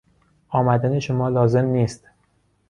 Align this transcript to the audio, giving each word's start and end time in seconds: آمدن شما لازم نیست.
آمدن 0.49 0.99
شما 0.99 1.29
لازم 1.29 1.65
نیست. 1.65 2.07